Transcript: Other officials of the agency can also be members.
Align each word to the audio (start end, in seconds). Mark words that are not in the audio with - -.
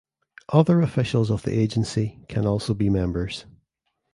Other 0.49 0.81
officials 0.81 1.29
of 1.29 1.43
the 1.43 1.53
agency 1.55 2.25
can 2.27 2.47
also 2.47 2.73
be 2.73 2.89
members. 2.89 3.45